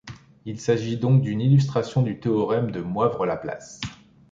[0.45, 3.79] Il s'agit donc d'une illustration du théorème de Moivre-Laplace.